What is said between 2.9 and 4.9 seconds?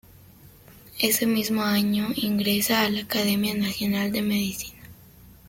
Academia Nacional de Medicina.